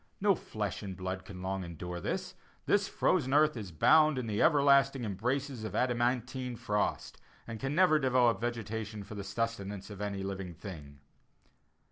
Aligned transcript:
No 0.19 0.33
flesh 0.33 0.81
and 0.81 0.97
blood 0.97 1.25
can 1.25 1.43
long 1.43 1.63
endure 1.63 2.01
this; 2.01 2.33
this 2.65 2.87
frozen 2.87 3.35
earth 3.35 3.55
is 3.55 3.71
bound 3.71 4.17
in 4.17 4.25
the 4.25 4.41
everlasting 4.41 5.05
embraces 5.05 5.63
of 5.63 5.75
adamantine 5.75 6.55
frost, 6.55 7.19
and 7.45 7.59
can 7.59 7.75
never 7.75 7.99
develop 7.99 8.41
vegetation 8.41 9.03
for 9.03 9.13
the 9.13 9.23
sustenance 9.23 9.91
of 9.91 10.01
any 10.01 10.23
living 10.23 10.55
thing." 10.55 11.01